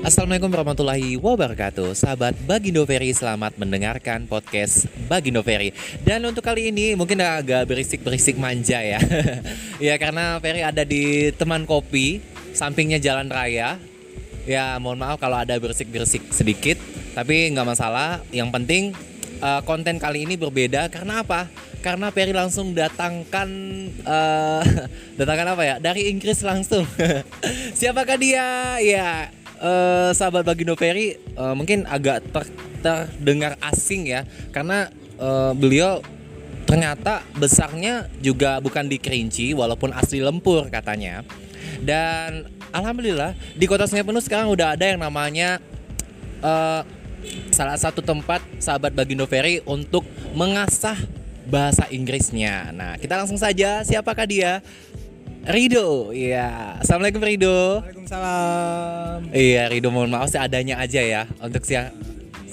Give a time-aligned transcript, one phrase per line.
[0.00, 1.92] Assalamualaikum warahmatullahi wabarakatuh.
[1.92, 5.76] Sahabat Bagindo Ferry selamat mendengarkan podcast Bagindo Ferry.
[6.00, 8.96] Dan untuk kali ini mungkin agak berisik-berisik manja ya.
[9.76, 12.24] Ya karena Ferry ada di teman kopi
[12.56, 13.76] Sampingnya jalan raya.
[14.48, 16.80] Ya mohon maaf kalau ada berisik-berisik sedikit
[17.12, 18.24] Tapi nggak masalah.
[18.32, 18.82] Yang penting
[19.44, 20.88] uh, konten kali ini berbeda.
[20.88, 21.44] Karena apa?
[21.84, 23.48] Karena Ferry langsung datangkan
[24.08, 24.64] uh,
[25.20, 25.76] Datangkan apa ya?
[25.76, 26.88] Dari Inggris langsung.
[27.76, 28.80] Siapakah dia?
[28.80, 29.28] Ya
[29.60, 32.48] uh, sahabat Bagindo Ferry uh, mungkin agak ter
[32.80, 34.88] terdengar asing ya karena
[35.20, 36.00] uh, beliau
[36.64, 41.22] ternyata besarnya juga bukan di Kerinci walaupun asli Lempur katanya
[41.84, 45.60] dan alhamdulillah di kota Sungai Penuh sekarang udah ada yang namanya
[46.40, 46.82] uh,
[47.52, 50.96] salah satu tempat sahabat Bagindo Ferry untuk mengasah
[51.50, 52.70] bahasa Inggrisnya.
[52.70, 54.62] Nah, kita langsung saja siapakah dia?
[55.40, 56.76] Rido, iya.
[56.84, 57.80] Assalamualaikum Rido.
[57.80, 59.32] Waalaikumsalam.
[59.32, 61.96] Iya Rido, mohon maaf seadanya aja ya untuk siang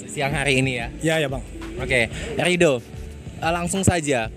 [0.07, 0.87] siang hari ini ya.
[1.03, 1.43] Iya ya bang.
[1.83, 2.07] Oke,
[2.39, 2.79] Rido,
[3.43, 4.31] eh, langsung saja.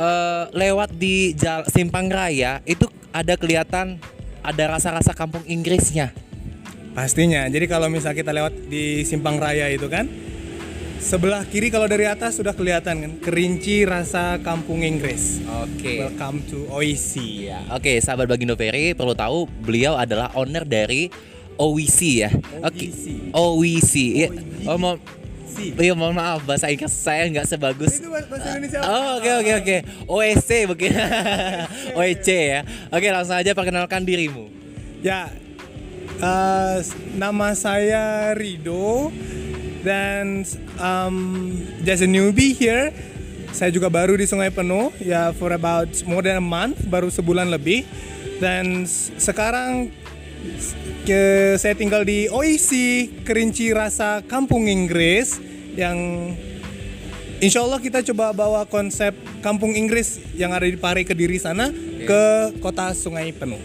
[0.00, 4.00] Uh, lewat di Jal Simpang Raya itu ada kelihatan
[4.40, 6.14] ada rasa-rasa kampung Inggrisnya.
[6.96, 7.44] Pastinya.
[7.52, 10.08] Jadi kalau misal kita lewat di Simpang Raya itu kan,
[11.00, 15.40] Sebelah kiri kalau dari atas sudah kelihatan kan kerinci rasa kampung Inggris.
[15.64, 15.80] Oke.
[15.80, 15.96] Okay.
[16.04, 17.12] Welcome to OEC.
[17.48, 17.64] Ya.
[17.72, 21.08] Oke, okay, sahabat Bagindo Ferry perlu tahu beliau adalah owner dari
[21.56, 22.30] OEC ya.
[22.60, 22.92] Oke.
[22.92, 23.32] Okay.
[23.32, 23.94] OEC.
[24.12, 24.28] Ya.
[24.68, 25.00] Oh, mau
[25.60, 28.00] Iya mohon maaf bahasa Inggris saya nggak sebagus.
[28.00, 28.80] Itu bahasa Indonesia.
[28.84, 29.76] Oh oke oke oke.
[30.04, 30.90] OEC mungkin.
[31.98, 32.60] OEC ya.
[32.92, 34.52] Oke langsung aja perkenalkan dirimu.
[35.00, 35.32] Ya.
[36.20, 36.84] Uh,
[37.16, 39.08] nama saya Rido
[39.80, 40.44] dan
[40.76, 41.50] um,
[41.84, 42.92] just a newbie here
[43.50, 47.50] saya juga baru di Sungai Penuh ya for about more than a month baru sebulan
[47.50, 47.82] lebih
[48.38, 48.86] dan
[49.18, 49.90] sekarang
[51.04, 52.70] ke saya tinggal di OIC
[53.26, 55.36] Kerinci Rasa Kampung Inggris
[55.76, 55.98] yang
[57.40, 62.04] Insya Allah kita coba bawa konsep Kampung Inggris yang ada di Pare Kediri sana okay.
[62.04, 62.22] ke
[62.60, 63.56] kota Sungai Penuh.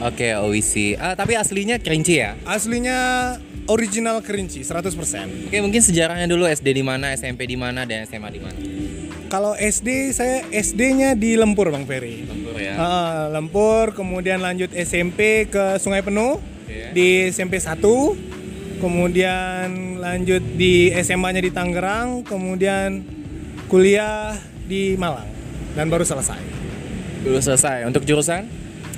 [0.00, 0.96] Oke, okay, OIC.
[0.96, 2.40] Ah, tapi aslinya Kerinci ya?
[2.48, 3.36] Aslinya
[3.70, 5.46] original Kerinci 100%.
[5.46, 8.58] Oke, mungkin sejarahnya dulu SD di mana, SMP di mana dan SMA di mana?
[9.30, 12.26] Kalau SD saya SD-nya di Lempur Bang Ferry.
[12.26, 12.74] Lempur ya.
[12.74, 16.90] Uh, Lempur, kemudian lanjut SMP ke Sungai Penuh okay.
[16.90, 17.78] di SMP 1.
[18.82, 23.04] Kemudian lanjut di SMA-nya di Tangerang, kemudian
[23.70, 24.34] kuliah
[24.66, 25.28] di Malang
[25.78, 26.40] dan baru selesai.
[27.22, 27.86] Baru selesai.
[27.86, 28.48] Untuk jurusan?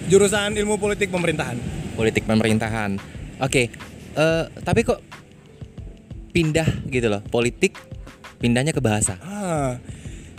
[0.09, 1.59] Jurusan Ilmu Politik Pemerintahan.
[1.99, 2.97] Politik Pemerintahan.
[3.43, 3.69] Oke,
[4.17, 5.01] uh, tapi kok
[6.33, 7.77] pindah gitu loh politik
[8.41, 9.21] pindahnya ke bahasa.
[9.23, 9.77] Ah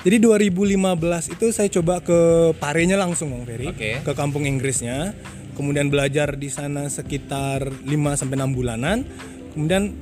[0.03, 3.71] jadi 2015 itu saya coba ke Parenya langsung Bang Ferry.
[3.71, 4.03] Okay.
[4.03, 5.15] ke kampung Inggrisnya.
[5.55, 7.87] Kemudian belajar di sana sekitar 5
[8.19, 9.07] sampai 6 bulanan.
[9.55, 9.95] Kemudian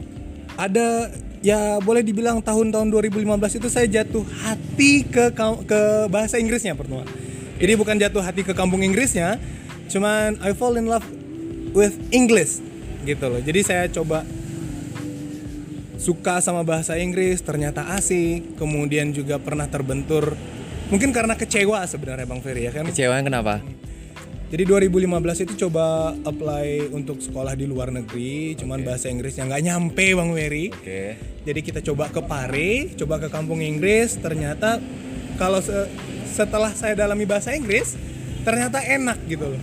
[0.58, 1.14] ada
[1.46, 5.38] ya boleh dibilang tahun-tahun 2015 itu saya jatuh hati ke
[5.70, 7.06] ke bahasa Inggrisnya pertama.
[7.62, 9.38] Jadi bukan jatuh hati ke kampung Inggrisnya
[9.86, 11.06] cuman I fall in love
[11.78, 12.58] with English
[13.06, 14.24] gitu loh jadi saya coba
[16.02, 20.34] suka sama bahasa Inggris ternyata asik kemudian juga pernah terbentur
[20.90, 23.62] mungkin karena kecewa sebenarnya Bang Ferry ya kan kecewa kenapa
[24.52, 28.88] jadi 2015 itu coba apply untuk sekolah di luar negeri, cuman okay.
[28.92, 30.68] bahasa Inggrisnya nggak nyampe Bang Ferry.
[30.76, 31.16] Okay.
[31.48, 34.84] Jadi kita coba ke Pare, coba ke kampung Inggris, ternyata
[35.40, 35.88] kalau se
[36.28, 37.96] setelah saya dalami bahasa Inggris,
[38.44, 39.62] ternyata enak gitu loh.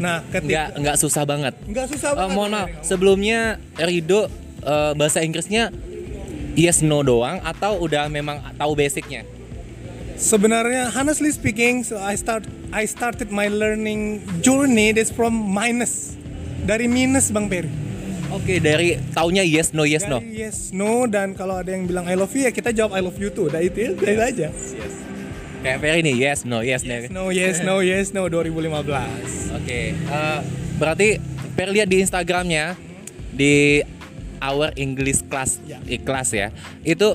[0.00, 1.54] Nah, ketika nggak nggak susah banget.
[1.68, 2.32] Nggak susah banget.
[2.32, 4.26] Uh, mohon maaf, sebelumnya Rido
[4.64, 5.68] uh, bahasa Inggrisnya
[6.56, 9.28] yes no doang atau udah memang tahu basicnya?
[10.16, 16.16] Sebenarnya honestly speaking, so I start I started my learning journey that's from minus.
[16.60, 17.68] Dari minus Bang Peri.
[18.30, 20.18] Oke, okay, dari taunya yes no yes dari no.
[20.22, 23.16] Yes no dan kalau ada yang bilang I love you ya kita jawab I love
[23.20, 23.48] you too.
[23.48, 24.48] Udah itu yes, aja.
[24.52, 24.94] Yes.
[25.60, 29.39] Kayak Ferry nih, yes, no, yes, yes no, yes, no, yes, no, 2015.
[29.60, 29.86] Oke, okay.
[30.08, 30.40] uh, eh,
[30.80, 31.08] berarti
[31.52, 32.72] Ferry lihat di Instagramnya
[33.36, 33.84] di
[34.40, 35.76] Our English Class, ya.
[35.84, 36.48] ya,
[36.80, 37.08] itu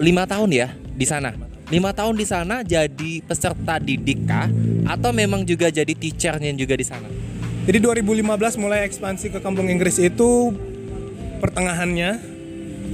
[0.00, 1.36] lima tahun ya di sana.
[1.68, 4.48] Lima tahun di sana jadi peserta didik kah?
[4.88, 7.06] Atau memang juga jadi teachernya juga di sana?
[7.68, 8.24] Jadi 2015
[8.56, 10.56] mulai ekspansi ke kampung Inggris itu
[11.44, 12.16] pertengahannya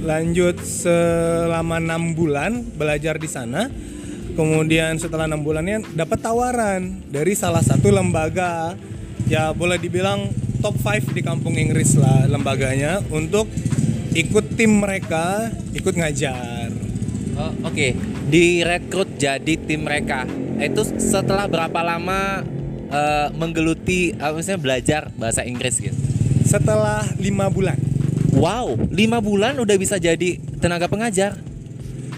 [0.03, 3.71] lanjut selama enam bulan belajar di sana
[4.37, 8.77] kemudian setelah enam bulannya dapat tawaran dari salah satu lembaga
[9.27, 10.31] ya boleh dibilang
[10.63, 13.47] top 5 di kampung Inggris lah lembaganya untuk
[14.17, 16.73] ikut tim mereka ikut ngajar
[17.37, 17.93] oh, oke okay.
[18.31, 20.25] direkrut jadi tim mereka
[20.57, 22.41] itu setelah berapa lama
[22.89, 27.75] uh, menggeluti uh, misalnya belajar bahasa Inggris gitu setelah lima bulan.
[28.31, 31.35] Wow, lima bulan udah bisa jadi tenaga pengajar.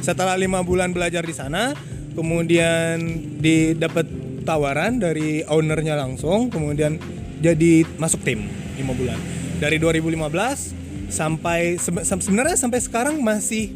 [0.05, 1.73] Setelah lima bulan belajar di sana,
[2.13, 3.01] kemudian
[3.41, 4.05] didapat
[4.49, 6.97] tawaran dari ownernya langsung, kemudian
[7.37, 9.19] jadi masuk tim lima bulan.
[9.59, 10.73] Dari 2015
[11.07, 13.69] sampai sebe- se- sebenarnya sampai sekarang masih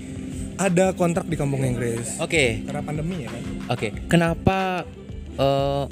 [0.56, 2.18] ada kontrak di kampung Inggris.
[2.18, 3.44] Oke, Karena pandemi ya kan.
[3.70, 3.88] oke.
[4.08, 4.86] Kenapa
[5.36, 5.86] eh,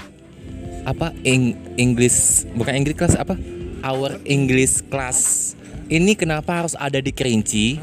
[0.81, 3.37] apa Eng- English bukan English class apa?
[3.81, 5.53] Our English class
[5.87, 7.77] ini kenapa harus ada di Kerinci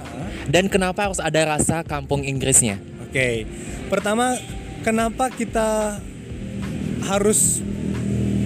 [0.47, 2.79] dan kenapa harus ada rasa kampung Inggrisnya?
[3.05, 3.45] Oke.
[3.87, 4.39] Pertama,
[4.81, 5.99] kenapa kita
[7.09, 7.65] harus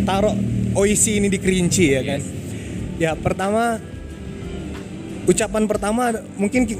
[0.06, 0.35] taruh
[0.73, 2.20] OIC ini di Kerinci ya kan?
[2.97, 3.82] Ya, pertama
[5.23, 6.79] ucapan pertama mungkin ki-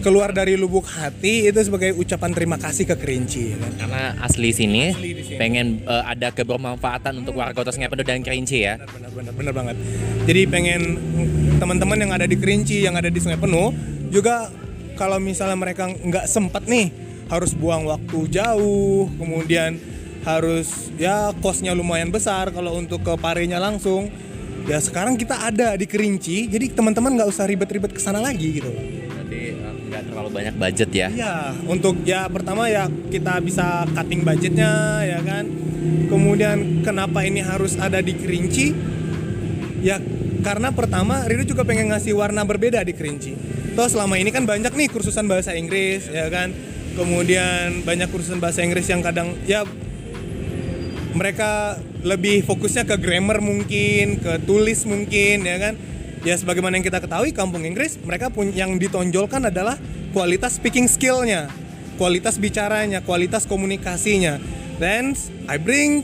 [0.00, 3.72] keluar dari lubuk hati itu sebagai ucapan terima kasih ke Kerinci ya kan?
[3.80, 5.38] Karena asli sini Asli sini.
[5.40, 8.78] pengen eh, ada kebermanfaatan untuk warga Kota Penuh dan Kerinci ya.
[8.78, 9.76] Benar, benar, benar banget.
[10.28, 10.80] Jadi pengen
[11.56, 13.72] teman-teman yang ada di Kerinci, yang ada di Sungai Penuh,
[14.12, 14.52] juga
[14.94, 16.92] kalau misalnya mereka nggak sempat nih,
[17.32, 19.80] harus buang waktu jauh, kemudian
[20.24, 24.08] harus ya kosnya lumayan besar kalau untuk ke Parenya langsung.
[24.64, 28.72] Ya sekarang kita ada di Kerinci, jadi teman-teman nggak usah ribet-ribet ke sana lagi gitu.
[28.72, 31.08] Berarti eh, nggak terlalu banyak budget ya.
[31.12, 31.36] Iya,
[31.68, 35.44] untuk ya pertama ya kita bisa cutting budgetnya ya kan.
[36.08, 38.72] Kemudian kenapa ini harus ada di Kerinci?
[39.84, 40.00] Ya
[40.40, 43.36] karena pertama Rido juga pengen ngasih warna berbeda di Kerinci.
[43.76, 46.56] Toh selama ini kan banyak nih kursusan bahasa Inggris ya kan.
[46.96, 49.68] Kemudian banyak kursusan bahasa Inggris yang kadang ya
[51.14, 55.74] mereka lebih fokusnya ke grammar mungkin, ke tulis mungkin ya kan.
[56.24, 59.76] Ya sebagaimana yang kita ketahui kampung Inggris mereka pun yang ditonjolkan adalah
[60.10, 61.48] kualitas speaking skillnya,
[61.96, 64.40] kualitas bicaranya, kualitas komunikasinya.
[64.82, 65.14] Then
[65.46, 66.02] I bring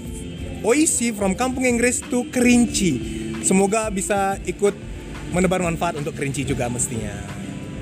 [0.63, 3.01] OIC from kampung Inggris to Kerinci.
[3.43, 4.77] Semoga bisa ikut
[5.33, 7.13] menebar manfaat untuk Kerinci juga mestinya.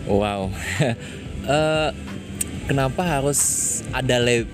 [0.09, 0.49] Wow.
[1.49, 1.91] Eh,
[2.69, 3.41] kenapa harus
[3.91, 4.47] ada le-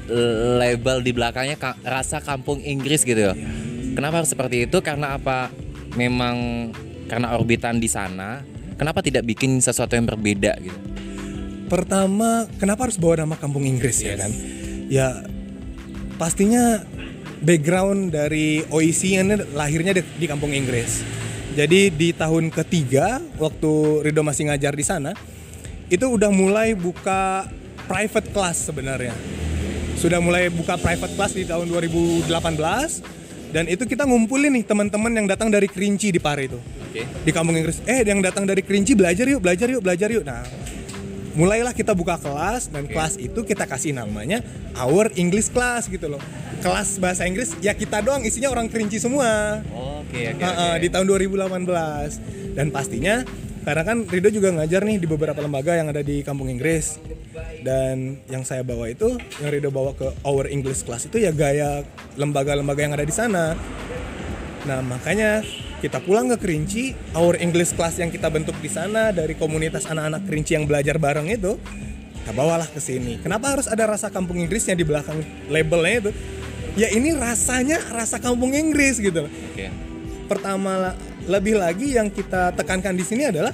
[0.63, 3.35] label di belakangnya ka- rasa kampung Inggris gitu ya?
[3.99, 4.79] Kenapa harus seperti itu?
[4.81, 5.51] Karena apa?
[5.99, 6.71] Memang
[7.11, 8.47] karena orbitan di sana.
[8.79, 10.79] Kenapa tidak bikin sesuatu yang berbeda gitu?
[11.67, 14.31] Pertama, kenapa harus bawa nama kampung Inggris ya kan?
[14.87, 15.27] Ya
[16.19, 16.83] pastinya
[17.43, 21.03] background dari OIC ini lahirnya di, di kampung Inggris.
[21.55, 25.15] Jadi di tahun ketiga waktu Rido masih ngajar di sana,
[25.87, 27.47] itu udah mulai buka
[27.87, 29.15] private class sebenarnya.
[29.95, 32.29] Sudah mulai buka private class di tahun 2018
[33.55, 37.07] dan itu kita ngumpulin nih teman-teman yang datang dari Kerinci di Pare itu Oke.
[37.07, 37.79] di kampung Inggris.
[37.87, 40.27] Eh, yang datang dari Kerinci belajar yuk, belajar yuk, belajar yuk.
[40.27, 40.43] Nah,
[41.39, 44.43] mulailah kita buka kelas dan kelas itu kita kasih namanya
[44.75, 46.23] Our English Class gitu loh.
[46.67, 49.63] Kelas bahasa Inggris ya kita doang isinya orang Kerinci semua.
[49.71, 50.43] Oke, oke.
[50.43, 53.23] Ha-ha, di tahun 2018 dan pastinya
[53.65, 57.01] karena kan Rido juga ngajar nih di beberapa lembaga yang ada di kampung Inggris
[57.65, 61.83] dan yang saya bawa itu yang Rido bawa ke Our English Class itu ya gaya
[62.21, 63.57] lembaga-lembaga yang ada di sana
[64.65, 65.45] Nah makanya
[65.85, 70.25] kita pulang ke Kerinci, our English class yang kita bentuk di sana dari komunitas anak-anak
[70.25, 71.61] Kerinci yang belajar bareng itu,
[72.25, 73.21] kita bawalah ke sini.
[73.21, 75.21] Kenapa harus ada rasa kampung Inggrisnya di belakang
[75.53, 76.11] labelnya itu?
[76.81, 79.29] Ya ini rasanya rasa kampung Inggris gitu.
[79.29, 79.69] Oke.
[80.25, 83.53] Pertama lebih lagi yang kita tekankan di sini adalah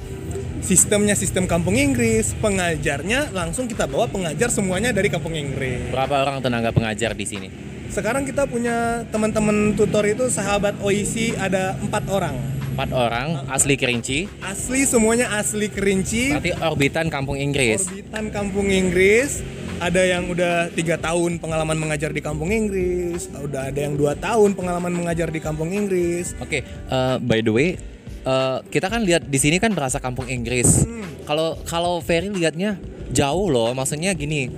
[0.60, 5.88] sistemnya sistem kampung Inggris, pengajarnya langsung kita bawa pengajar semuanya dari kampung Inggris.
[5.90, 7.48] Berapa orang tenaga pengajar di sini?
[7.90, 12.38] Sekarang kita punya teman-teman tutor itu sahabat OIC ada empat orang.
[12.70, 14.30] Empat orang asli Kerinci.
[14.46, 16.38] Asli semuanya asli Kerinci.
[16.38, 17.90] Berarti orbitan kampung Inggris.
[17.90, 19.42] Orbitan kampung Inggris.
[19.80, 23.32] Ada yang udah tiga tahun pengalaman mengajar di kampung Inggris.
[23.32, 26.36] Udah ada yang dua tahun pengalaman mengajar di kampung Inggris.
[26.36, 27.80] Oke, eh, by the way,
[28.28, 30.84] eh, kita kan lihat di sini kan berasa kampung Inggris.
[31.24, 32.76] Kalau kalau Ferry lihatnya
[33.08, 34.52] jauh loh, maksudnya gini.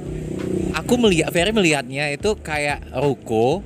[0.74, 3.62] Aku melihat Ferry melihatnya itu kayak ruko.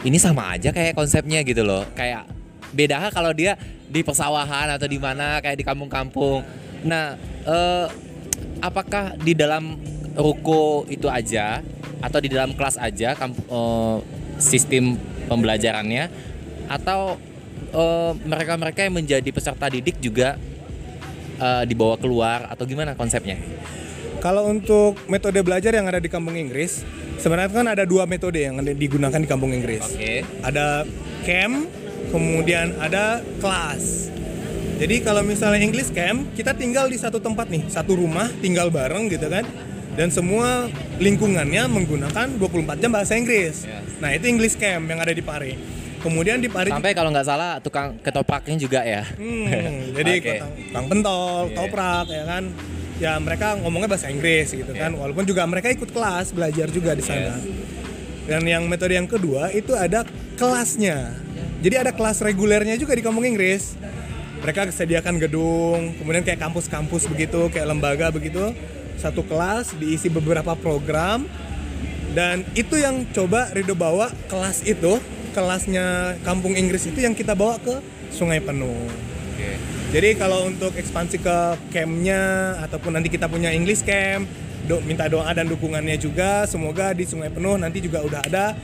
[0.00, 1.84] Ini sama aja kayak konsepnya gitu loh.
[1.92, 2.32] Kayak
[2.72, 3.60] beda kalau dia
[3.92, 6.40] di persawahan atau di mana kayak di kampung-kampung.
[6.88, 7.12] Nah,
[7.44, 7.86] eh,
[8.64, 9.76] apakah di dalam
[10.18, 11.62] ruko itu aja
[12.02, 13.96] atau di dalam kelas aja kamp- eh,
[14.42, 14.98] sistem
[15.30, 16.10] pembelajarannya
[16.66, 17.16] atau
[17.70, 20.34] eh, mereka-mereka yang menjadi peserta didik juga
[21.38, 23.38] eh, dibawa keluar atau gimana konsepnya?
[24.18, 26.82] Kalau untuk metode belajar yang ada di kampung Inggris,
[27.22, 29.94] sebenarnya kan ada dua metode yang digunakan di kampung Inggris.
[29.94, 30.26] Oke.
[30.42, 30.82] Ada
[31.22, 31.70] camp,
[32.10, 34.10] kemudian ada kelas.
[34.82, 39.06] Jadi kalau misalnya English camp, kita tinggal di satu tempat nih, satu rumah, tinggal bareng
[39.06, 39.46] gitu kan.
[39.98, 40.70] Dan semua
[41.02, 43.66] lingkungannya menggunakan 24 jam bahasa Inggris.
[43.66, 43.98] Yes.
[43.98, 45.58] Nah, itu English camp yang ada di Pare.
[45.98, 49.02] Kemudian di Pari Sampai kalau nggak salah tukang ketopraknya juga ya.
[49.18, 49.50] Hmm,
[49.98, 50.34] jadi Oke.
[50.38, 51.56] tukang, pentol, Iya.
[51.58, 52.44] toprak ya kan.
[53.02, 54.94] Ya mereka ngomongnya bahasa Inggris gitu kan.
[54.94, 57.34] Walaupun juga mereka ikut kelas belajar juga di sana.
[58.30, 60.06] Dan yang metode yang kedua itu ada
[60.38, 61.10] kelasnya.
[61.58, 63.74] Jadi ada kelas regulernya juga di kampung Inggris.
[64.38, 68.54] Mereka sediakan gedung, kemudian kayak kampus-kampus begitu, kayak lembaga begitu.
[68.98, 71.24] Satu kelas diisi beberapa program.
[72.12, 74.98] Dan itu yang coba Rido bawa kelas itu,
[75.36, 77.78] kelasnya kampung Inggris itu yang kita bawa ke
[78.10, 78.90] Sungai Penuh.
[79.38, 79.54] Oke.
[79.88, 81.38] Jadi kalau untuk ekspansi ke
[81.70, 84.26] campnya ataupun nanti kita punya English camp,
[84.66, 86.44] do, minta doa dan dukungannya juga.
[86.48, 88.56] Semoga di Sungai Penuh nanti juga udah ada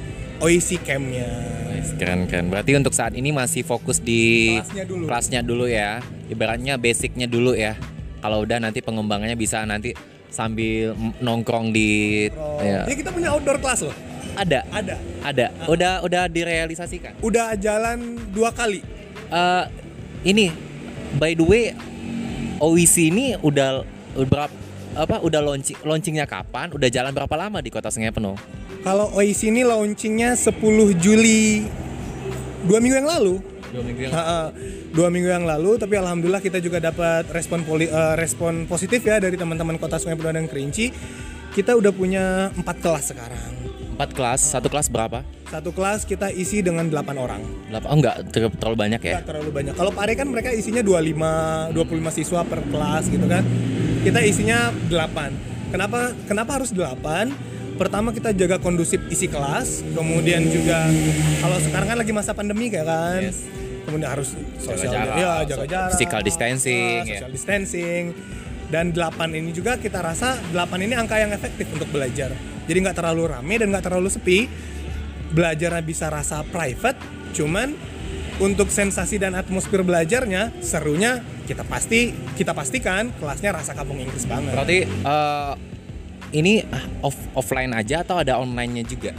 [0.43, 1.29] OIC campnya.
[1.71, 2.50] Nice, Keren keren.
[2.50, 5.05] Berarti untuk saat ini masih fokus di Kelasnya dulu.
[5.07, 6.03] kelasnya dulu ya.
[6.26, 7.79] Ibaratnya basicnya dulu ya.
[8.19, 9.93] Kalau udah nanti pengembangannya bisa nanti
[10.35, 12.83] sambil nongkrong di Oh, ya.
[12.83, 13.95] Jadi kita punya outdoor class loh.
[14.35, 14.99] Ada, Ada.
[15.23, 15.47] ada.
[15.71, 17.14] Udah udah direalisasikan.
[17.23, 18.83] Udah jalan dua kali.
[19.31, 19.64] Eh
[20.26, 20.50] ini
[21.14, 21.64] by the way
[22.59, 23.87] OIC ini udah
[24.26, 24.50] berapa
[24.95, 26.75] apa udah launching launchingnya kapan?
[26.75, 28.35] Udah jalan berapa lama di Kota Sungai Penuh?
[28.83, 30.61] Kalau OIC ini launchingnya 10
[30.99, 31.64] Juli
[32.67, 33.35] dua minggu yang lalu.
[33.75, 34.40] Dua minggu yang Ha-ha.
[34.88, 39.19] dua minggu yang lalu tapi alhamdulillah kita juga dapat respon poli- eh, respon positif ya
[39.19, 40.95] dari teman-teman kota Sungai Penuh dan Kerinci
[41.50, 43.50] kita udah punya empat kelas sekarang
[43.95, 45.23] empat kelas, satu kelas berapa?
[45.45, 49.12] satu kelas kita isi dengan 8 orang Delapan, oh enggak ter- terlalu banyak ya?
[49.14, 53.43] Nggak terlalu banyak kalau Pare kan mereka isinya 25 25 siswa per kelas gitu kan
[54.02, 60.90] kita isinya 8 kenapa kenapa harus 8 pertama kita jaga kondusif isi kelas kemudian juga
[61.38, 63.47] kalau sekarang kan lagi masa pandemi kayak kan Yes.
[63.95, 67.11] Kemudian harus sosial jarak, ya jaga jarak physical distancing, ah, ya.
[67.15, 68.03] social distancing
[68.75, 72.35] dan 8 ini juga kita rasa 8 ini angka yang efektif untuk belajar
[72.67, 74.51] jadi nggak terlalu rame dan nggak terlalu sepi
[75.31, 76.99] belajarnya bisa rasa private
[77.39, 77.71] cuman
[78.43, 84.59] untuk sensasi dan atmosfer belajarnya serunya kita pasti kita pastikan kelasnya rasa kampung Inggris banget
[84.59, 85.55] Berarti eh,
[86.35, 89.15] ini ah, off offline aja atau ada online-nya juga?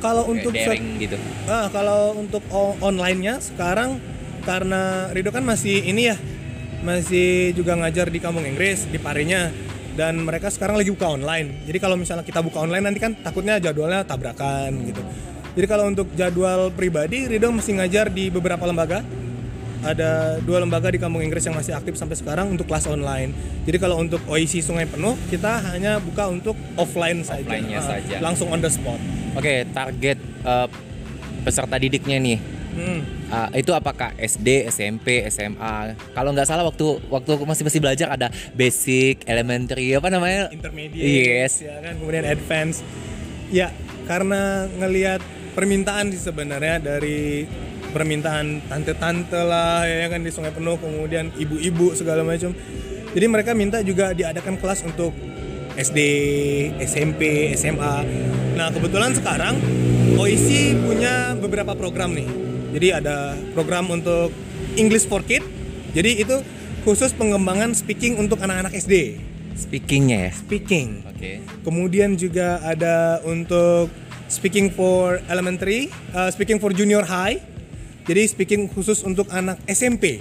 [0.00, 1.16] kalau untuk daring gitu.
[1.48, 2.42] Ah, kalau untuk
[2.80, 3.98] online-nya sekarang
[4.46, 6.16] karena Rido kan masih ini ya,
[6.86, 9.50] masih juga ngajar di kampung Inggris di Parinya
[9.98, 11.66] dan mereka sekarang lagi buka online.
[11.66, 15.02] Jadi kalau misalnya kita buka online nanti kan takutnya jadwalnya tabrakan gitu.
[15.56, 19.02] Jadi kalau untuk jadwal pribadi Rido masih ngajar di beberapa lembaga.
[19.86, 23.30] Ada dua lembaga di kampung Inggris yang masih aktif sampai sekarang untuk kelas online.
[23.68, 27.44] Jadi kalau untuk OIC Sungai Penuh kita hanya buka untuk offline saja.
[27.44, 28.16] Offline-nya Ah, saja.
[28.18, 28.98] Langsung on the spot.
[29.36, 30.68] Oke, target eh,
[31.44, 32.55] peserta didiknya nih.
[32.76, 33.00] Hmm.
[33.32, 35.96] ah, itu apakah SD, SMP, SMA?
[36.12, 40.52] Kalau nggak salah waktu waktu masih masih belajar ada basic, elementary, apa namanya?
[40.52, 41.64] intermediate Yes.
[41.64, 42.84] ya kan kemudian advance
[43.48, 43.72] ya
[44.04, 45.24] karena ngelihat
[45.56, 47.48] permintaan sih sebenarnya dari
[47.96, 52.52] permintaan tante-tante lah ya kan di Sungai Penuh kemudian ibu-ibu segala macam
[53.16, 55.16] jadi mereka minta juga diadakan kelas untuk
[55.76, 56.00] SD,
[56.84, 58.04] SMP, SMA.
[58.56, 59.60] Nah kebetulan sekarang
[60.16, 62.28] OIC punya beberapa program nih.
[62.76, 64.28] Jadi ada program untuk
[64.76, 65.40] English for Kid.
[65.96, 66.44] Jadi itu
[66.84, 69.16] khusus pengembangan speaking untuk anak-anak SD.
[69.56, 70.32] Speakingnya ya.
[70.36, 71.00] Speaking.
[71.08, 71.40] Oke.
[71.64, 73.88] Kemudian juga ada untuk
[74.28, 77.40] speaking for elementary, uh, speaking for junior high.
[78.04, 80.20] Jadi speaking khusus untuk anak SMP.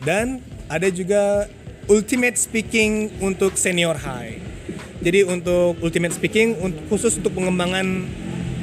[0.00, 0.40] Dan
[0.72, 1.44] ada juga
[1.92, 4.40] ultimate speaking untuk senior high.
[5.04, 8.08] Jadi untuk ultimate speaking untuk khusus untuk pengembangan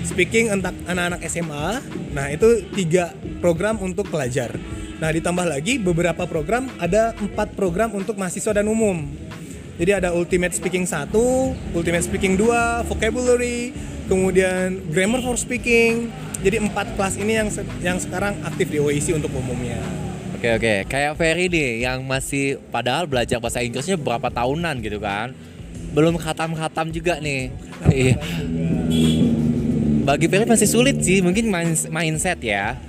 [0.08, 1.84] speaking untuk anak-anak SMA.
[2.16, 3.12] Nah, itu tiga
[3.44, 4.56] program untuk pelajar.
[4.98, 9.06] Nah, ditambah lagi beberapa program ada empat program untuk mahasiswa dan umum.
[9.78, 11.14] Jadi ada Ultimate Speaking 1,
[11.78, 13.78] Ultimate Speaking 2, Vocabulary,
[14.10, 16.10] kemudian Grammar for Speaking.
[16.42, 19.78] Jadi empat kelas ini yang se- yang sekarang aktif di OIC untuk umumnya.
[20.38, 25.34] Oke oke, kayak Ferry nih yang masih padahal belajar bahasa Inggrisnya berapa tahunan gitu kan,
[25.98, 27.50] belum khatam-khatam juga nih.
[27.90, 28.18] Iya.
[30.08, 31.52] Bagi Ferry masih sulit sih, mungkin
[31.92, 32.80] mindset ya.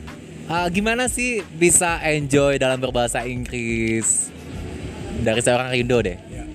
[0.46, 4.30] Ah, gimana sih bisa enjoy dalam berbahasa Inggris
[5.26, 6.14] dari seorang Rindo deh?
[6.30, 6.46] Ya.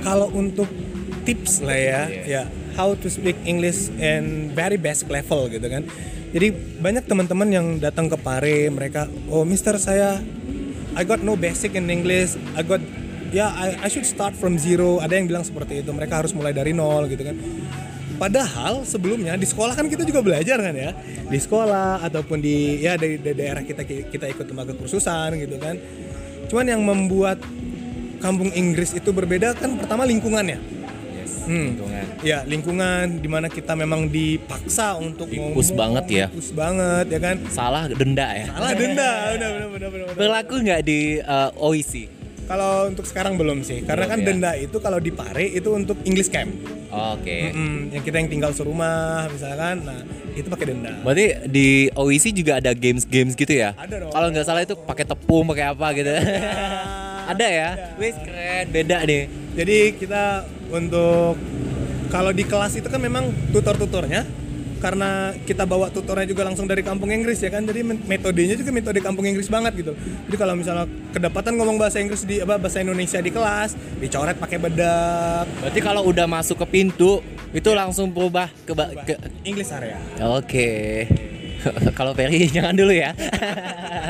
[0.00, 0.72] Kalau untuk
[1.28, 2.42] tips lah ya, ya
[2.80, 5.84] how to speak English in very basic level gitu kan.
[6.32, 6.48] Jadi
[6.80, 10.16] banyak teman-teman yang datang ke Pare, mereka, oh Mister saya,
[10.96, 12.80] I got no basic in English, I got,
[13.36, 15.04] ya I, I should start from zero.
[15.04, 17.36] Ada yang bilang seperti itu, mereka harus mulai dari nol gitu kan.
[18.14, 20.90] Padahal sebelumnya di sekolah kan kita juga belajar kan ya,
[21.26, 25.74] di sekolah ataupun di ya dari, dari daerah kita kita ikut lembaga kursusan gitu kan.
[26.46, 27.42] Cuman yang membuat
[28.22, 30.84] kampung Inggris itu berbeda kan pertama lingkungannya.
[31.44, 31.76] Hmm.
[31.76, 32.04] lingkungan.
[32.24, 36.26] Ya lingkungan di mana kita memang dipaksa untuk ngomong, banget ya.
[36.32, 37.36] di-push banget ya kan.
[37.52, 38.46] Salah denda ya.
[38.48, 40.06] Salah denda, benar benar benar benar.
[40.08, 40.16] benar.
[40.16, 42.13] Berlaku nggak di uh, OIC?
[42.44, 44.26] Kalau untuk sekarang belum sih, karena Belum kan ya.
[44.28, 46.52] denda itu kalau di Pare itu untuk English camp.
[46.92, 47.50] Oke.
[47.50, 49.98] Mm-mm, yang kita yang tinggal serumah misalkan, nah
[50.30, 50.92] itu pakai denda.
[51.00, 53.72] Berarti di OIC juga ada games-games gitu ya?
[53.74, 54.12] Ada dong.
[54.12, 56.12] Kalau nggak salah itu pakai tepung, pakai apa gitu.
[57.24, 57.68] ada ya?
[57.96, 59.22] Wih keren, beda nih.
[59.54, 61.40] Jadi kita untuk
[62.08, 64.22] kalau di kelas itu kan memang tutor-tutornya
[64.84, 65.10] karena
[65.40, 69.24] kita bawa tutornya juga langsung dari kampung Inggris ya kan jadi metodenya juga metode kampung
[69.24, 69.92] Inggris banget gitu
[70.28, 74.60] jadi kalau misalnya kedapatan ngomong bahasa Inggris di apa bahasa Indonesia di kelas dicoret pakai
[74.60, 79.96] bedak Berarti kalau udah masuk ke pintu itu langsung berubah ke, ba- ke English area
[80.20, 81.08] Oke.
[81.96, 83.16] Kalau Ferry jangan dulu ya.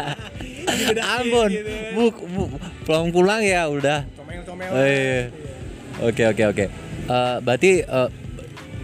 [1.15, 1.51] Ampun.
[1.51, 1.71] gitu.
[1.95, 2.43] Bu, bu,
[2.83, 4.03] pulang-pulang ya udah.
[4.19, 5.31] comel-comel Oh, iya.
[6.03, 6.65] Oke oke oke.
[7.05, 7.87] Eh, berarti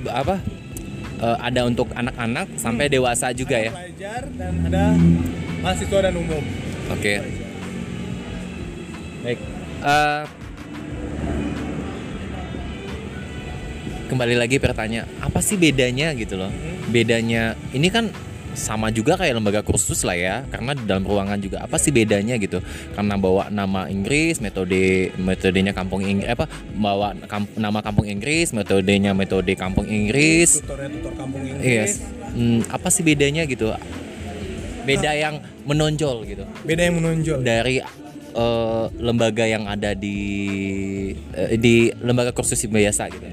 [0.00, 0.38] b- apa?
[1.20, 3.72] Eh, ada untuk anak-anak sampai dewasa juga Ada ya.
[3.76, 4.84] pelajar dan ada
[5.60, 6.40] mahasiswa dan umum
[6.88, 7.14] Oke.
[9.20, 9.38] Baik.
[9.84, 10.22] Eh,
[14.08, 16.48] kembali lagi pertanyaan, apa sih bedanya gitu loh?
[16.88, 18.08] Bedanya ini kan
[18.54, 22.34] sama juga kayak lembaga kursus lah ya, karena di dalam ruangan juga apa sih bedanya
[22.36, 22.58] gitu?
[22.92, 29.14] Karena bawa nama Inggris, metode metodenya kampung Inggris apa bawa kamp- nama kampung Inggris, metodenya
[29.14, 30.60] metode kampung Inggris.
[30.62, 31.92] tutornya tutor kampung Inggris Yes.
[32.30, 33.70] Hmm, apa sih bedanya gitu?
[34.86, 35.38] Beda yang
[35.68, 37.78] menonjol gitu beda yang menonjol dari
[38.32, 40.16] eh, lembaga yang ada di
[41.36, 43.26] eh, di lembaga kursus biasa gitu.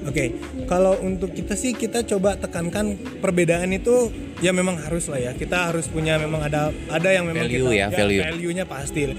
[0.00, 0.32] Oke,
[0.64, 4.08] kalau untuk kita sih kita coba tekankan perbedaan itu
[4.40, 5.32] ya memang harus lah ya.
[5.36, 8.22] Kita harus punya memang ada ada yang memang Value kita ya, value.
[8.24, 9.12] value-nya pasti.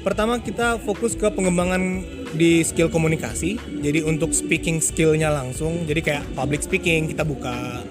[0.00, 2.00] Pertama kita fokus ke pengembangan
[2.32, 3.60] di skill komunikasi.
[3.84, 5.84] Jadi untuk speaking skillnya langsung.
[5.84, 7.84] Jadi kayak public speaking kita buka.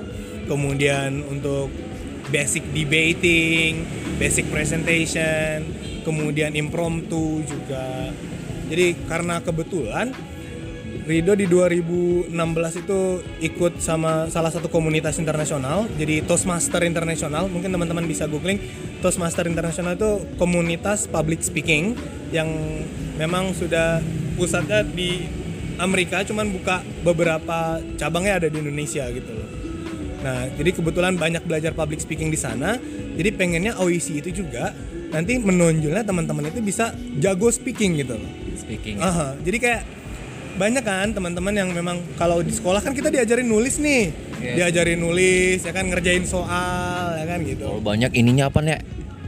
[0.50, 1.70] Kemudian untuk
[2.34, 3.86] basic debating,
[4.18, 5.62] basic presentation,
[6.02, 8.10] kemudian impromptu juga.
[8.70, 10.10] Jadi karena kebetulan
[11.10, 12.30] Rido di 2016
[12.86, 17.50] itu ikut sama salah satu komunitas internasional, jadi Toastmaster Internasional.
[17.50, 18.62] Mungkin teman-teman bisa googling
[19.02, 21.98] Toastmaster Internasional itu komunitas public speaking
[22.30, 22.46] yang
[23.18, 24.06] memang sudah
[24.38, 25.26] pusatnya di
[25.82, 29.50] Amerika, cuman buka beberapa cabangnya ada di Indonesia gitu loh.
[30.22, 32.78] Nah, jadi kebetulan banyak belajar public speaking di sana.
[33.18, 34.78] Jadi pengennya OEC itu juga
[35.10, 38.32] nanti menonjolnya teman-teman itu bisa jago speaking gitu loh.
[38.62, 39.02] Speaking.
[39.02, 39.82] Aha, jadi kayak
[40.60, 44.56] banyak kan teman-teman yang memang kalau di sekolah kan kita diajarin nulis nih, Yes.
[44.56, 47.64] diajarin nulis, ya kan ngerjain soal, ya kan gitu.
[47.66, 48.80] Oh, banyak ininya apa nih?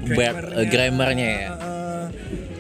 [0.02, 1.50] Ber- Grammarnya, eh, Grammarnya ya.
[1.54, 2.06] uh,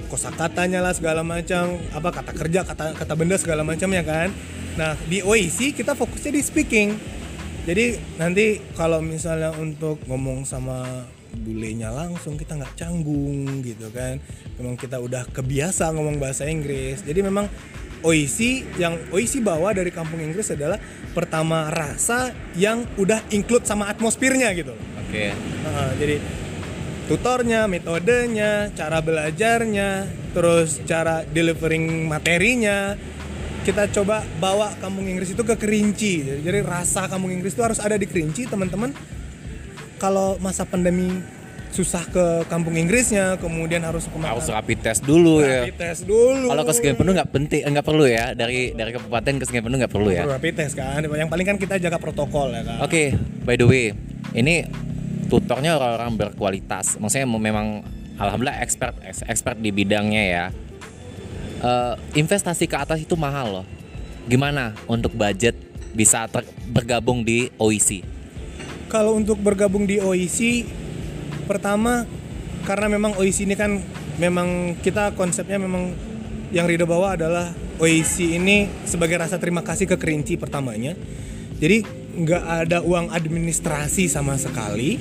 [0.07, 4.31] kosakatanya lah segala macam, apa kata kerja, kata kata benda segala macam ya kan.
[4.75, 6.89] Nah di OEC kita fokusnya di speaking.
[7.61, 14.19] Jadi nanti kalau misalnya untuk ngomong sama bulenya langsung kita nggak canggung gitu kan.
[14.59, 17.01] Memang kita udah kebiasa ngomong bahasa Inggris.
[17.01, 17.47] Jadi memang
[18.01, 20.81] OEC yang OEC bawa dari kampung Inggris adalah
[21.13, 24.73] pertama rasa yang udah include sama atmosfernya gitu.
[24.73, 24.81] loh.
[25.05, 25.33] Oke.
[25.65, 26.17] Nah, jadi
[27.11, 32.95] tutornya, metodenya, cara belajarnya, terus cara delivering materinya,
[33.61, 36.41] kita coba bawa kampung Inggris itu ke Kerinci.
[36.41, 38.95] Jadi rasa kampung Inggris itu harus ada di Kerinci, teman-teman.
[40.01, 41.13] Kalau masa pandemi
[41.71, 45.63] susah ke kampung Inggrisnya, kemudian harus ke Harus rapid test dulu ya.
[45.63, 46.51] rapid test dulu.
[46.51, 48.35] Kalau ke Sekian Penuh nggak penting, nggak perlu ya.
[48.35, 50.27] Dari dari kabupaten ke Sekian Penuh nggak perlu ya.
[50.27, 50.99] Rapid test kan.
[50.99, 52.77] Yang paling kan kita jaga protokol ya kan.
[52.83, 53.15] Oke,
[53.47, 53.95] by the way,
[54.35, 54.67] ini
[55.31, 56.99] tutornya orang-orang berkualitas.
[56.99, 57.87] Maksudnya memang
[58.19, 60.45] alhamdulillah expert expert di bidangnya ya.
[61.61, 63.65] Eh, investasi ke atas itu mahal loh.
[64.27, 65.55] Gimana untuk budget
[65.95, 68.03] bisa ter- bergabung di OEC?
[68.91, 70.67] Kalau untuk bergabung di OIC,
[71.45, 72.05] pertama
[72.63, 73.81] karena memang OIC ini kan
[74.21, 75.93] memang kita konsepnya memang
[76.51, 80.93] yang Rido bawa adalah OIC ini sebagai rasa terima kasih ke Kerinci pertamanya.
[81.57, 84.99] Jadi nggak ada uang administrasi sama sekali,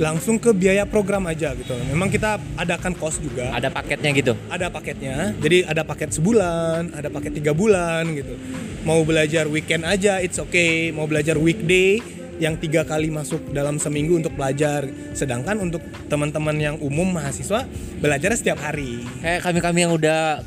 [0.00, 1.76] langsung ke biaya program aja gitu.
[1.92, 4.32] Memang kita adakan cost juga Ada paketnya gitu.
[4.50, 8.34] ada paketnya jadi ada paket sebulan ada paket tiga bulan gitu
[8.82, 12.02] mau belajar weekend aja it's okay mau belajar weekday
[12.38, 14.86] yang tiga kali masuk dalam seminggu untuk belajar.
[15.14, 17.66] Sedangkan untuk teman-teman yang umum mahasiswa
[18.02, 19.02] belajarnya setiap hari.
[19.22, 20.42] Kayak kami-kami yang udah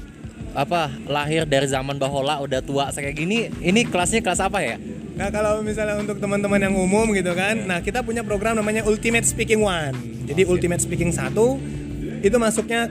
[0.52, 4.76] apa lahir dari zaman bahola udah tua kayak gini, ini kelasnya kelas apa ya?
[5.12, 9.22] nah kalau misalnya untuk teman-teman yang umum gitu kan nah kita punya program namanya Ultimate
[9.28, 9.94] Speaking One.
[10.26, 11.62] Jadi Ultimate Speaking satu
[12.26, 12.90] itu masuknya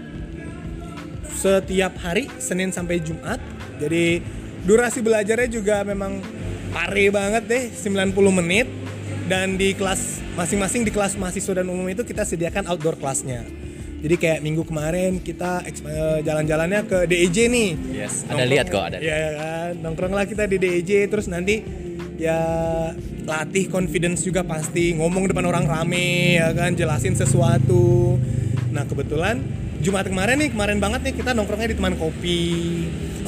[1.34, 3.40] setiap hari Senin sampai Jumat.
[3.80, 4.20] Jadi
[4.62, 6.20] durasi belajarnya juga memang
[6.70, 8.68] pare banget deh 90 menit
[9.31, 13.47] dan di kelas masing-masing di kelas mahasiswa dan umum itu kita sediakan outdoor kelasnya.
[14.03, 17.71] Jadi kayak minggu kemarin kita eh, jalan-jalannya ke DEJ nih.
[17.95, 18.99] Yes, ada lihat kok ada.
[18.99, 21.62] Iya ya kan, nongkrong lah kita di DEJ terus nanti
[22.19, 22.40] ya
[23.23, 24.99] latih confidence juga pasti.
[24.99, 26.75] Ngomong depan orang rame ya kan?
[26.75, 28.19] Jelasin sesuatu.
[28.75, 29.38] Nah kebetulan
[29.81, 32.43] Jumat kemarin nih kemarin banget nih kita nongkrongnya di teman kopi.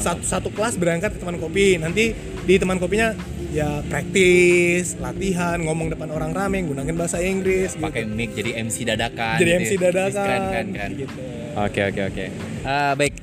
[0.03, 1.79] Satu satu kelas berangkat ke teman kopi.
[1.79, 2.11] Nanti
[2.43, 3.15] di teman kopinya
[3.53, 7.85] ya praktis latihan ngomong depan orang rame gunakan bahasa Inggris gitu.
[7.85, 9.37] Pakai mic jadi MC dadakan.
[9.37, 9.79] jadi gitu MC ya.
[9.85, 11.21] dadakan Keren, gitu.
[11.53, 12.25] Oke oke oke.
[12.65, 13.13] Eh, baik.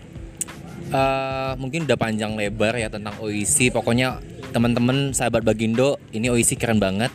[0.91, 3.75] Eh, mungkin udah panjang lebar ya tentang OIC.
[3.75, 4.23] Pokoknya
[4.55, 7.11] teman-teman sahabat Bagindo ini OIC keren banget.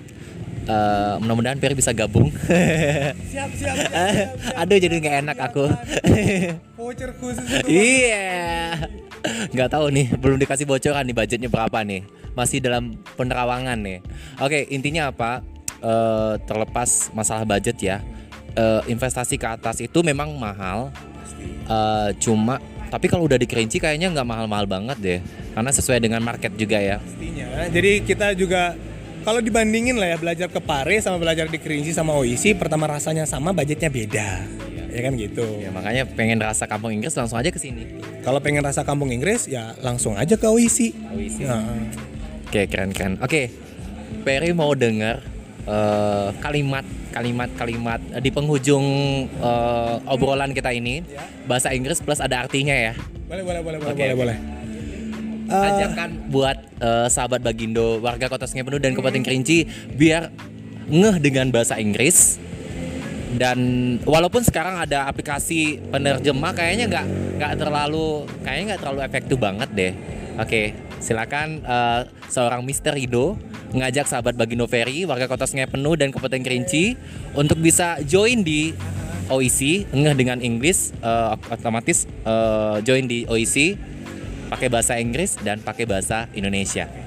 [0.67, 2.35] Eh, mudah-mudahan Ferry bisa gabung.
[2.35, 4.59] siap siap, siap, siap, siap.
[4.59, 5.71] Aduh jadi nggak enak aku.
[6.85, 8.91] voucher khusus Iya.
[9.53, 12.01] Nggak tahu nih, belum dikasih bocoran nih budgetnya berapa nih.
[12.35, 13.99] Masih dalam penerawangan nih.
[14.43, 15.43] Oke, intinya apa?
[15.79, 17.99] Eh, terlepas masalah budget ya.
[18.55, 20.87] eh, investasi ke atas itu memang mahal.
[21.67, 25.19] Eh, cuma tapi kalau udah di Kerinci kayaknya nggak mahal-mahal banget deh.
[25.51, 27.03] Karena sesuai dengan market juga ya.
[27.03, 27.67] pastinya.
[27.67, 28.79] Jadi kita juga
[29.25, 33.25] kalau dibandingin lah ya belajar ke Pare sama belajar di Kerinci sama OIC, pertama rasanya
[33.27, 34.29] sama, budgetnya beda.
[34.95, 35.43] Ya kan gitu.
[35.59, 37.99] Ya makanya pengen rasa kampung Inggris langsung aja ke sini.
[38.23, 40.95] Kalau pengen rasa kampung Inggris ya langsung aja ke OIC.
[41.11, 41.37] OIC.
[41.43, 41.67] Nah,
[42.45, 43.19] Oke keren-keren.
[43.19, 43.51] Oke,
[44.23, 45.19] Perry mau dengar
[45.61, 48.85] eh, kalimat kalimat-kalimat eh, di penghujung
[49.27, 51.27] eh, obrolan kita ini Ya.
[51.43, 52.95] bahasa Inggris plus ada artinya ya.
[53.25, 54.21] boleh boleh boleh boleh Oke, boleh oke.
[54.21, 54.37] boleh.
[55.45, 60.31] Eh, Ajakan buat eh, sahabat Bagindo, warga Kota Sungai Penuh dan Kabupaten Kerinci biar
[60.85, 62.37] ngeh dengan bahasa Inggris.
[63.35, 63.59] Dan
[64.07, 67.05] walaupun sekarang ada aplikasi penerjemah kayaknya nggak
[67.39, 69.93] nggak terlalu kayaknya nggak terlalu efektif banget deh.
[70.35, 72.95] Oke, silakan eh, seorang Mr.
[72.95, 73.39] Rido
[73.75, 76.95] ngajak sahabat Bagindo Ferry, warga Kota Sungai Penuh dan Kabupaten Kerinci
[77.35, 78.71] untuk bisa join di
[79.25, 83.75] OIC, ngeh dengan Inggris, eh, otomatis eh, join di OIC
[84.47, 87.04] pakai bahasa Inggris dan pakai bahasa Indonesia.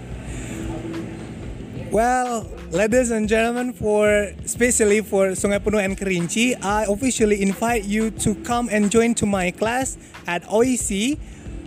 [1.91, 8.13] Well, ladies and gentlemen, for especially for Sungai Penuh and Kerinci, I officially invite you
[8.29, 9.97] to come and join to my class
[10.29, 11.17] at OEC,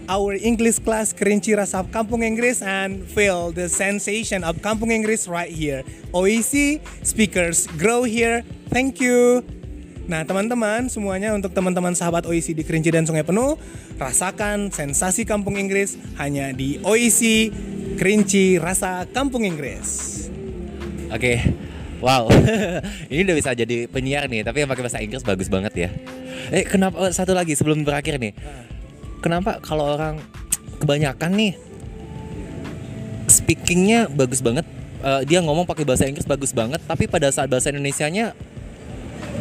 [0.05, 5.49] our English class Kerinci Rasap Kampung Inggris, and feel the sensation of Kampung Inggris right
[5.49, 5.81] here.
[6.13, 8.45] OEC speakers grow here.
[8.69, 9.41] Thank you.
[10.11, 13.55] Nah, teman-teman, semuanya untuk teman-teman sahabat OEC di Kerinci dan Sungai Penuh,
[13.95, 17.47] rasakan sensasi Kampung Inggris hanya di OEC
[17.95, 20.27] Kerinci Rasa Kampung Inggris.
[21.15, 21.39] Oke,
[22.03, 22.27] wow,
[23.11, 25.89] ini udah bisa jadi penyiar nih, tapi yang pakai bahasa Inggris bagus banget ya.
[26.51, 28.35] Eh, kenapa oh, satu lagi sebelum berakhir nih?
[29.23, 30.19] Kenapa kalau orang
[30.83, 31.53] kebanyakan nih
[33.31, 34.67] speakingnya bagus banget,
[35.07, 38.35] eh, dia ngomong pakai bahasa Inggris bagus banget, tapi pada saat bahasa Indonesianya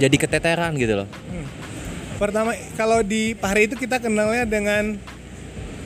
[0.00, 1.08] jadi keteteran gitu loh.
[2.16, 4.96] Pertama, kalau di Pare itu kita kenalnya dengan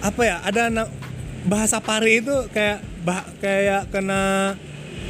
[0.02, 0.36] apa ya?
[0.42, 0.90] Ada na-
[1.46, 4.54] bahasa Pare itu kayak bah- kayak kena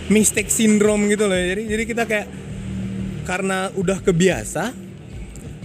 [0.09, 1.37] mistake syndrome gitu loh.
[1.37, 2.29] Jadi jadi kita kayak
[3.25, 4.73] karena udah kebiasa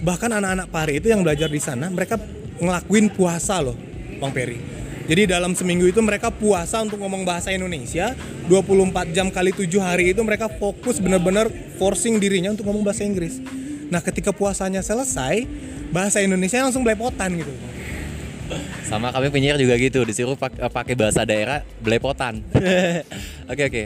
[0.00, 2.16] bahkan anak-anak Pare itu yang belajar di sana mereka
[2.60, 3.76] ngelakuin puasa loh,
[4.16, 4.79] Bang Peri.
[5.10, 8.14] Jadi dalam seminggu itu mereka puasa untuk ngomong bahasa Indonesia
[8.46, 11.50] 24 jam kali 7 hari itu mereka fokus bener-bener
[11.82, 13.42] forcing dirinya untuk ngomong bahasa Inggris.
[13.90, 15.50] Nah ketika puasanya selesai
[15.90, 17.50] bahasa Indonesia langsung belepotan gitu.
[18.86, 22.46] Sama kami penyiar juga gitu, disuruh eh, pakai bahasa daerah belepotan.
[23.50, 23.82] Oke oke.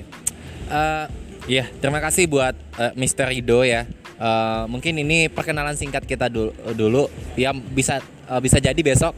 [0.68, 1.06] Eh,
[1.44, 3.28] Iya, terima kasih buat eh, Mr.
[3.28, 3.84] Rido ya.
[4.16, 7.04] Eh, mungkin ini perkenalan singkat kita dulu, dulu.
[7.37, 9.12] Ya bisa eh, bisa jadi besok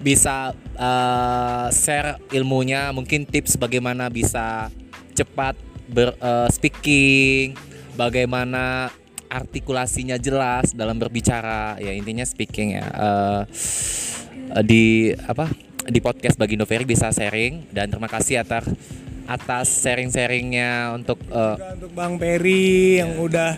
[0.00, 4.72] bisa eh, share ilmunya, mungkin tips bagaimana bisa
[5.12, 5.54] cepat
[5.86, 7.54] ber eh, speaking,
[7.94, 8.88] bagaimana
[9.30, 11.78] artikulasinya jelas dalam berbicara.
[11.78, 12.86] Ya intinya speaking ya.
[12.88, 13.42] Eh,
[14.66, 15.46] di apa
[15.86, 18.66] di podcast bagi Noveri bisa sharing dan terima kasih atas
[19.30, 23.54] atas sharing-sharingnya untuk Juga untuk Bang Peri yang udah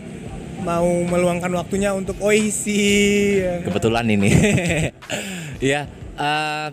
[0.62, 3.72] mau meluangkan waktunya untuk ya kan?
[3.72, 4.30] kebetulan ini
[5.72, 6.68] ya eh,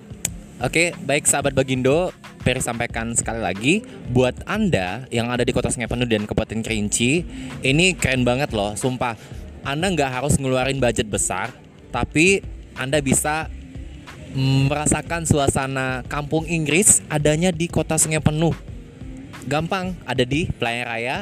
[0.59, 3.73] oke baik sahabat Bagindo Peri sampaikan sekali lagi
[4.15, 7.27] buat anda yang ada di kota Sungai Penuh dan Kabupaten Kerinci
[7.67, 9.19] ini keren banget loh sumpah.
[9.59, 11.51] Anda nggak harus ngeluarin budget besar
[11.91, 12.39] tapi
[12.79, 13.51] anda bisa
[14.31, 18.55] merasakan suasana kampung Inggris adanya di kota Sungai Penuh.
[19.51, 21.17] Gampang ada di Pelayan Raya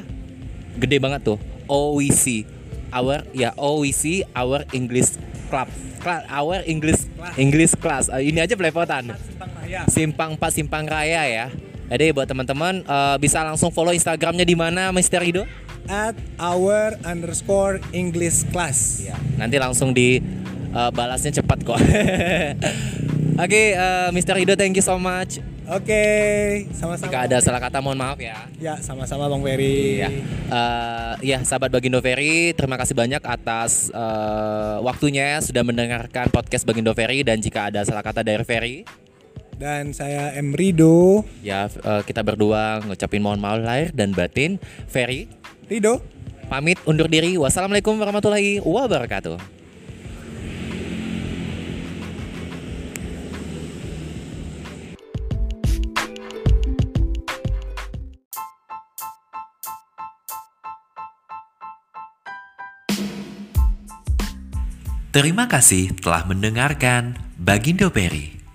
[0.78, 2.46] gede banget tuh OEC
[2.94, 9.12] our ya OEC our English club Cla- our English English class Eh, ini aja belepotan.
[9.88, 11.46] Simpang 4 Simpang Raya ya.
[11.88, 15.20] Jadi buat teman-teman eh, bisa langsung follow Instagramnya di mana Mr.
[15.20, 15.44] Rido?
[15.88, 19.00] At our underscore English class.
[19.02, 20.20] Ya, nanti langsung di
[20.70, 21.80] eh, balasnya cepat kok.
[23.38, 24.34] Oke, eh, Mr.
[24.34, 25.38] Rido thank you so much.
[25.68, 26.04] Oke,
[26.74, 27.06] sama-sama.
[27.12, 28.50] Jika ada salah kata mohon maaf ya.
[28.58, 30.00] Ya, sama-sama Bang Ferry.
[30.02, 30.10] Iya.
[30.48, 36.96] Eh, ya, sahabat Bagindo Ferry, terima kasih banyak atas eh, waktunya sudah mendengarkan podcast Bagindo
[36.96, 38.88] Ferry dan jika ada salah kata dari Ferry,
[39.58, 41.22] Dan saya M Rido.
[41.42, 44.58] ya eh, kita berdua ngucapin mohon maaf lahir dan batin.
[44.88, 45.28] Ferry
[45.68, 46.00] Rido.
[46.48, 47.36] pamit undur diri.
[47.36, 49.57] Wassalamualaikum warahmatullahi wabarakatuh.
[65.18, 68.47] Terima kasih telah mendengarkan Bagindo Peri.